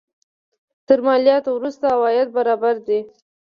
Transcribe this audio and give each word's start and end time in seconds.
تر 0.87 0.99
مالیاتو 1.05 1.49
وروسته 1.53 1.85
عواید 1.95 2.27
برابر 2.37 2.75
دي. 2.87 2.99